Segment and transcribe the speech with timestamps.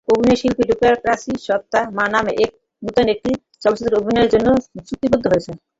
[0.07, 1.79] অভিনয়শিল্পী রোকেয়া প্রাচী সত্তা
[2.13, 2.33] নামে
[2.83, 3.29] নতুন একটি
[3.63, 4.47] চলচ্চিত্রে অভিনয়ের জন্য
[4.87, 5.55] চুক্তিবদ্ধ হয়েছেন।